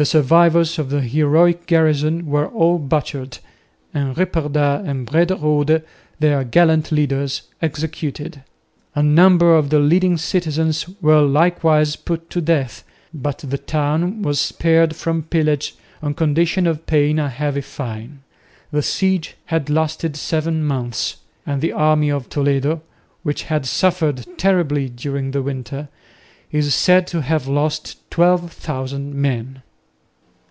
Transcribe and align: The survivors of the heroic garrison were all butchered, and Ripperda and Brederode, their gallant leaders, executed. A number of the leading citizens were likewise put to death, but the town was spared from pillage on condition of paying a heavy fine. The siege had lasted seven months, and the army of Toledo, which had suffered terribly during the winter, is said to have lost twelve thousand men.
The 0.00 0.04
survivors 0.06 0.78
of 0.78 0.90
the 0.90 1.00
heroic 1.00 1.66
garrison 1.66 2.26
were 2.26 2.46
all 2.46 2.78
butchered, 2.78 3.38
and 3.92 4.16
Ripperda 4.16 4.84
and 4.86 5.04
Brederode, 5.08 5.82
their 6.20 6.44
gallant 6.44 6.92
leaders, 6.92 7.42
executed. 7.60 8.44
A 8.94 9.02
number 9.02 9.56
of 9.56 9.70
the 9.70 9.80
leading 9.80 10.16
citizens 10.16 10.86
were 11.02 11.22
likewise 11.22 11.96
put 11.96 12.30
to 12.30 12.40
death, 12.40 12.84
but 13.12 13.38
the 13.38 13.58
town 13.58 14.22
was 14.22 14.38
spared 14.38 14.94
from 14.94 15.24
pillage 15.24 15.74
on 16.00 16.14
condition 16.14 16.68
of 16.68 16.86
paying 16.86 17.18
a 17.18 17.28
heavy 17.28 17.60
fine. 17.62 18.20
The 18.70 18.82
siege 18.82 19.34
had 19.46 19.68
lasted 19.68 20.14
seven 20.14 20.64
months, 20.64 21.16
and 21.44 21.60
the 21.60 21.72
army 21.72 22.12
of 22.12 22.28
Toledo, 22.28 22.82
which 23.24 23.42
had 23.50 23.66
suffered 23.66 24.24
terribly 24.38 24.88
during 24.88 25.32
the 25.32 25.42
winter, 25.42 25.88
is 26.52 26.72
said 26.72 27.08
to 27.08 27.22
have 27.22 27.48
lost 27.48 28.08
twelve 28.12 28.52
thousand 28.52 29.16
men. 29.16 29.62